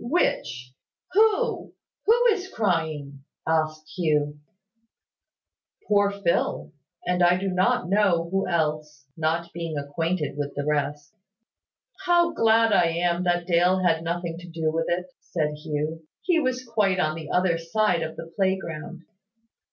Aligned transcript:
"Which? 0.00 0.70
Who? 1.14 1.74
Who 2.06 2.26
is 2.30 2.48
crying?" 2.54 3.24
asked 3.48 3.90
Hugh. 3.96 4.38
"Poor 5.88 6.12
Phil, 6.12 6.70
and 7.04 7.20
I 7.20 7.36
do 7.36 7.48
not 7.48 7.88
know 7.88 8.28
who 8.30 8.46
else, 8.46 9.06
not 9.16 9.52
being 9.52 9.76
acquainted 9.76 10.36
with 10.38 10.54
the 10.54 10.64
rest." 10.64 11.14
"How 12.06 12.30
glad 12.32 12.72
I 12.72 12.90
am 12.90 13.24
that 13.24 13.48
Dale 13.48 13.80
had 13.82 14.04
nothing 14.04 14.38
to 14.38 14.48
do 14.48 14.70
with 14.70 14.86
it!" 14.86 15.06
said 15.18 15.54
Hugh. 15.56 16.06
"He 16.22 16.38
was 16.38 16.64
quite 16.64 17.00
on 17.00 17.16
the 17.16 17.28
other 17.30 17.58
side 17.58 18.02
of 18.02 18.14
the 18.14 18.32
playground." 18.36 19.02